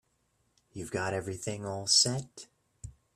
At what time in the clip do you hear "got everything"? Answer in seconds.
0.89-1.63